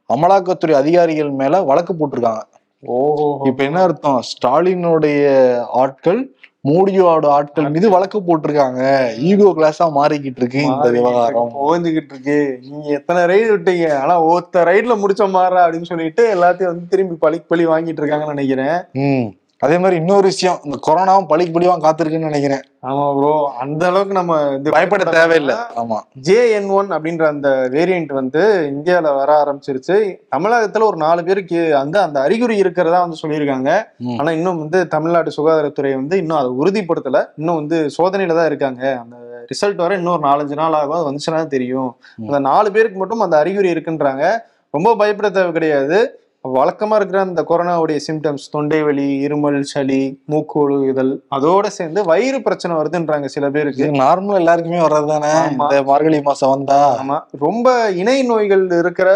[0.10, 2.42] அமலாக்கத்துறை அதிகாரிகள் மேல வழக்கு போட்டிருக்காங்க.
[2.84, 3.38] ஓஹோ.
[3.44, 4.22] இப்ப என்ன அர்த்தம்?
[4.22, 5.22] ஸ்டாலினுடைய
[5.74, 6.35] ஆட்கள்
[6.68, 8.82] மோடியோட ஆட்கள் மீது வழக்கு போட்டிருக்காங்க.
[9.30, 11.54] ஈகோ கிளாஸா மாறிக்கிட்டு இருக்கு இந்த விவகாரம்.
[11.66, 12.38] ஓய்ந்துகிட்டு இருக்கு.
[12.68, 13.88] நீங்க எத்தனை ரைடு விட்டீங்க?
[14.02, 18.78] ஆனா ஒருத்த ரைட்ல முடிச்ச மாறா அப்படின்னு சொல்லிட்டு எல்லாத்தையும் வந்து திரும்பி பழிக்கு பழி வாங்கிட்டு இருக்காங்கன்னு நினைக்கிறேன்.
[19.60, 22.64] அதே மாதிரி இன்னொரு விஷயம் இந்த கொரோனாவும் பழிக்கு பழிவான் காத்திருக்குன்னு நினைக்கிறேன்.
[22.88, 25.56] ஆமா ப்ரோ அந்த அளவுக்கு நம்ம இது பயப்பட தேவையில்லை.
[25.56, 25.98] ஆமா.
[26.28, 30.18] ஜேஎன் ஒன் அப்படின்ற அந்த வேரியன்ட் வந்து இந்தியால வர ஆரம்பிச்சிருச்சு.
[30.36, 33.84] தமிழகத்துல ஒரு நாலு பேருக்கு வந்து அந்த அறிகுறி இருக்கிறதா வந்து சொல்லியிருக்காங்க.
[34.20, 37.26] ஆனா இன்னும் வந்து தமிழ்நாடு சுகாதாரத்துறை வந்து இன்னும் அதை உறுதிப்படுத்தல.
[37.38, 39.00] இன்னும் வந்து சோதனையில தான் இருக்காங்க.
[39.00, 39.16] அந்த
[39.54, 41.98] ரிசல்ட் வர இன்னும் ஒரு நாலஞ்சு நாள் ஆகும் வந்துச்சுன்னா தெரியும்.
[42.18, 44.38] அந்த நாலு பேருக்கு மட்டும் அந்த அறிகுறி இருக்குன்றாங்க.
[44.70, 46.20] ரொம்ப பயப்பட தேவை கிடையாது.
[46.56, 50.00] வழக்கமா இருக்கிற அந்த கொரோனாவுடைய சிம்டம்ஸ் தொண்டை வலி இருமல் சளி
[50.32, 53.82] மூக்கு ஒழுகுதல் அதோட சேர்ந்து வயிறு பிரச்சனை வருதுன்றாங்க சில பேருக்கு.
[53.84, 55.32] இது நார்மல் எல்லாருக்குமே வர்றதுதானே?
[55.44, 55.68] ஆமா.
[55.68, 56.80] இந்த மார்கழி மாசம் வந்தா?
[57.02, 57.18] ஆமா.
[57.46, 57.68] ரொம்ப
[58.02, 59.10] இணை நோய்கள் இருக்கிற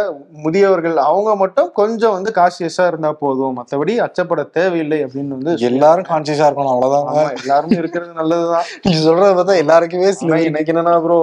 [0.46, 3.56] முதியவர்கள் அவங்க மட்டும் கொஞ்சம் வந்து காசியஸா இருந்தா போதும்.
[3.60, 8.68] மத்தபடி அச்சப்பட தேவையில்லை அப்படின்னு வந்து எல்லாரும் கான்சியஸா இருக்கணும் அவ்வளவுதாங்க ஆமா, எல்லாருமே இருக்கிறது நல்லதுதான்.
[8.86, 11.20] நீங்க சொல்றத பார்த்தா எல்லாருக்குமே சில இன்னைக்கு என்னன்னா ப்ரோ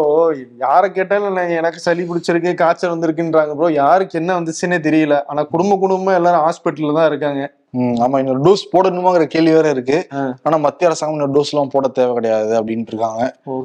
[0.67, 1.25] யாரை கேட்டாலும்
[1.61, 5.19] எனக்கு சளி பிடிச்சிருக்கு காய்ச்சல் வந்திருக்குன்றாங்க ப்ரோ யாருக்கு என்ன வந்துச்சுன்னே தெரியல.
[5.31, 7.45] ஆனா குடும்ப குடும்பமா எல்லாரும் ஹாஸ்பிட்டல்ல தான் இருக்காங்க.
[8.05, 9.97] ஆமா இன்னொரு டோஸ் போடணுமாங்கிற கேள்வி வேற இருக்கு.
[10.47, 13.23] ஆனா மத்திய அரசாங்கம் இன்னொரு டோஸ் எல்லாம் போட தேவை கிடையாது அப்படின்ட்டு இருக்காங்க.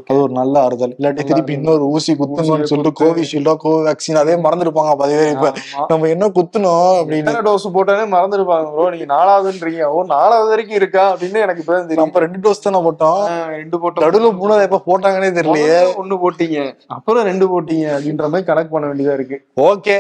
[0.10, 0.94] அது ஒரு நல்ல ஆறுதல்.
[0.98, 5.52] இல்லாட்டி திருப்பி இன்னொரு ஊசி குத்தணும்னு சொல்லிட்டு கோவிஷீல்டோ கோவேக்சின் அதே மறந்துருப்பாங்க பாதி பேர் இப்ப.
[5.92, 7.36] நம்ம என்ன குத்தணும் அப்படின்னு.
[7.50, 9.84] டோஸ் போட்டாலே மறந்துருப்பாங்க ப்ரோ நீங்க நாலாவதுன்றீங்க.
[9.96, 13.22] ஓ நாலாவது வரைக்கும் இருக்கா அப்படின்னு எனக்கு இப்பதான் தெரியும் நம்ம ரெண்டு டோஸ் தானே போட்டோம்.
[13.60, 14.06] ரெண்டு போட்டோம்.
[14.08, 15.78] நடுவுல மூணாவது எப்ப போட்டாங்கன்னே தெரியலையே.
[16.04, 16.66] ஒண்ணு போட்டீங்க.
[16.98, 19.40] அப்புறம் ரெண்டு போட்டீங்க அப்படின்ற மாதிரி கணக்கு பண்ண வேண்டியதா இருக்கு.
[19.72, 19.98] ஓகே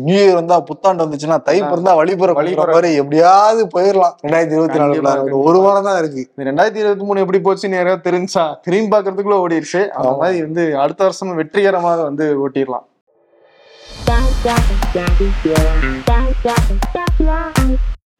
[0.00, 2.32] நியூ இயர் வந்தா புத்தாண்டு வந்துச்சுன்னா தை பிறந்தா வழிபுற.
[2.68, 7.40] மாதிரி எப்படியாவது போயிடலாம் ரெண்டாயிரத்தி இருபத்தி நாலுல ஒரு வாரம் தான் இருக்கு இந்த ரெண்டாயிரத்தி இருபத்தி மூணு எப்படி
[7.46, 10.14] போச்சுன்னு யாராவது தெரிஞ்சா திரும்பி பாக்குறதுக்குள்ள ஓடிடுச்சு அந்த.
[10.20, 12.86] மாதிரி வந்து அடுத்த வருஷம் வெற்றிகரமாக வந்து ஓட்டிடலாம்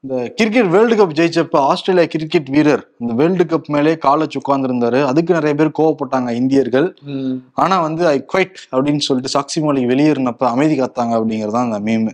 [0.01, 5.05] இந்த கிரிக்கெட் வேர்ல்டு கப் ஜெயிச்சப்ப ஆஸ்திரேலியா கிரிக்கெட் வீரர் இந்த வேர்ல்டு கப் மேலே காலை உட்கார்ந்துருந்தாரு.
[5.05, 6.97] அதுக்கு நிறைய பேர் கோவப்பட்டாங்க இந்தியர்கள்.
[7.53, 12.11] ஆனா வந்து ஐ குவைட் அப்படின்னு சொல்லிட்டு சாக்சி மாலிக் வெளியேறினப்ப அமைதி காத்தாங்க அப்படிங்கறதான் அந்த மீம்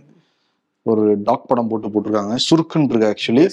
[0.83, 2.35] ஒரு டாக் படம் போட்டு போட்டிருக்காங்க.
[2.47, 3.45] சுருக்குன்னு இருக்கு ஆக்சுவலி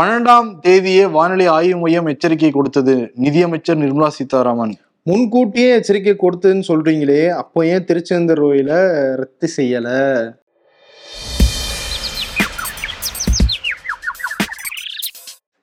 [0.00, 3.10] பன்னெண்டாம் தேதியே வானிலை ஆய்வு மையம் எச்சரிக்கை கொடுத்தது.
[3.14, 4.74] நிதியமைச்சர் நிர்மலா சீதாராமன்.
[5.02, 8.72] முன்கூட்டியே எச்சரிக்கை கொடுத்ததுன்னு சொல்றீங்களே அப்போ ஏன் திருச்செந்தூர் கோயில
[9.14, 9.88] ரத்து செய்யல?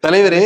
[0.04, 0.44] தலைவரே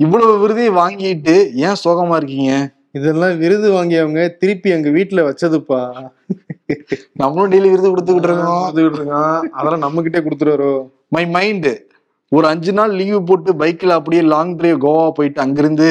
[0.00, 2.52] இவ்வளவு விருதை வாங்கிட்டு ஏன் சோகமா இருக்கீங்க?
[2.92, 5.80] இதெல்லாம் விருது வாங்கியவங்க திருப்பி எங்க வீட்டுல வச்சதுப்பா.
[7.14, 8.62] நம்மளும் டெய்லி விருது கொடுத்துக்கிட்டு இருக்கோம்.
[8.64, 9.20] கொடுத்துக்கிட்டு
[9.54, 10.72] அதெல்லாம் நம்ம கிட்டே கொடுத்துருவாரோ
[11.08, 11.70] மை மைண்ட்
[12.32, 15.90] ஒரு அஞ்சு நாள் லீவு போட்டு பைக்ல அப்படியே லாங் டிரைவ் கோவா போயிட்டு அங்கிருந்து.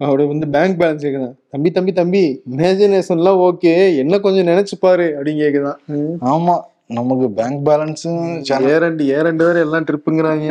[0.00, 2.22] அவட வந்து பேங்க் பேலன்ஸ் கேக்குதான் தம்பி தம்பி தம்பி
[2.52, 6.16] இமேஜினேஷன்லாம் ஓகே என்ன கொஞ்சம் நினைச்சு பாரு அப்படின்னு கேக்குதான் ம்.
[6.30, 6.54] ஆமா
[6.90, 8.24] நமக்கு பேங்க் பேலன்ஸும்
[8.70, 10.48] ஏரண்டு ஏரண்டு வேற எல்லாம் ட்ரிப்புங்கிறாங்க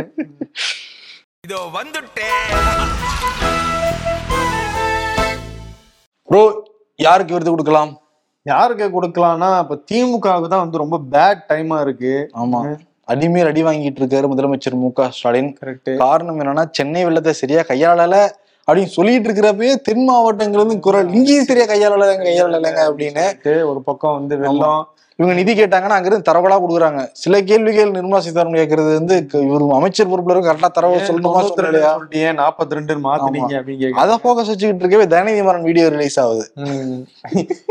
[1.51, 2.43] இதோ வந்துட்டேன்
[6.29, 6.41] ப்ரோ
[6.99, 7.91] யாருக்கு விருது கொடுக்கலாம்?
[8.45, 12.13] யாருக்கு கொடுக்கலாம்னா இப்ப திமுகவுக்கு தான் வந்து ரொம்ப பேட் டைமா இருக்கு.
[12.43, 12.59] ஆமா.
[13.07, 15.51] அடிமேல் அடி வாங்கிட்டு இருக்காரு முதலமைச்சர் மு க ஸ்டாலின்.
[15.61, 18.15] கரெக்ட் காரணம் என்னன்னா சென்னை வெள்ளத்தை சரியா கையாளல.
[18.67, 23.25] அப்படின்னு சொல்லிட்டு இருக்கிறப்பயே தென் மாவட்டங்கள் வந்து குரல் இங்கேயும் சரியா கையாளலைங்க கையாளலைங்க அப்படின்னு.
[23.71, 24.81] ஒரு பக்கம் வந்து வெள்ளம்
[25.21, 27.07] இவங்க நிதி கேட்டாங்கன்னா அங்கிருந்து தரவலா கொடுக்குறாங்க.
[27.12, 32.13] சில கேள்விகள் நிர்மலா சீதாராமன் கேட்கறது வந்து இவரு அமைச்சர் பொறுப்புல இருக்க கரெக்டா தரவு சொல்லணுமா சொல்லலையா?
[32.34, 33.89] நாற்பத்தி ரெண்டு மாத்தினீங்க அப்படின்னு கேக்குறாங்க.
[33.89, 36.51] அதை போக்கஸ் வச்சுக்கிட்டு இருக்கவே தயநிதி மாறன் வீடியோ ரிலீஸ் ஆகுது.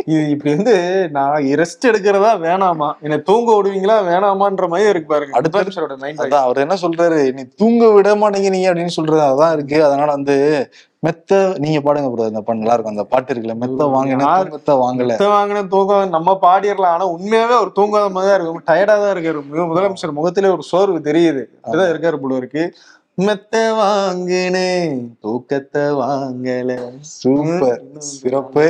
[0.06, 2.92] இது இப்படி வந்து நான் ரெஸ்ட் எடுக்கிறதா வேணாமா?
[3.00, 5.32] என்னை தூங்க விடுவீங்களா வேணாமான்ற மாதிரி இருக்கு பாருங்க.
[5.32, 5.58] அடுத்த-
[5.96, 7.32] மைண்ட் அவர் என்ன சொல்றாரு?
[7.32, 9.84] நீ தூங்க விட மாட்டேங்கிறீங்க அப்படின்னு சொல்றது அதான் இருக்கு.
[9.84, 10.68] அதனால வந்து
[11.02, 11.34] மெத்த
[11.64, 14.24] நீங்க பாடுங்க ப்ரோ அந்த பாட்டு நல்லா இருக்கும் அந்த பாட்டு இருக்குல்ல மெத்த வாங்கின?
[14.54, 15.12] மெத்த வாங்கல.
[15.34, 16.94] வாங்கின தூக்கம் நம்ம பாடிடலாம்.
[16.96, 18.66] ஆனா உண்மையாவே அவர் தூங்காத மாதிரி தான் இருக்கு.
[18.70, 19.40] டயர்டா தான் இருக்காரு.
[19.70, 21.44] முதலமைச்சர் முகத்திலே ஒரு சோர்வு தெரியுது.
[21.62, 22.64] அப்படிதான் இருக்காரு போல இருக்கு.
[23.26, 24.68] மெத்த வாங்கினே
[25.24, 26.76] தூக்கத்தை வாங்கல.
[27.16, 28.66] சூப்பர் சிறப்பு.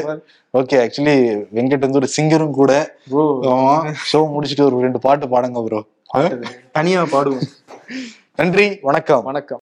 [0.54, 1.16] ஓகே ஆக்சுவலி
[1.56, 2.72] வெங்கட் வந்து ஒரு சிங்கரும் கூட.
[4.10, 5.82] ஷோ முடிச்சிட்டு ஒரு ரெண்டு பாட்டு பாடுங்க ப்ரோ
[6.78, 7.48] தனியா பாடுவோம்.
[8.40, 9.24] நன்றி வணக்கம்.
[9.30, 9.58] வணக்கம்.